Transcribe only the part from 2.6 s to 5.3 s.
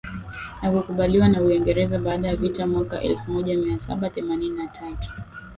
mwaka elfumoja miasaba themanini na tatu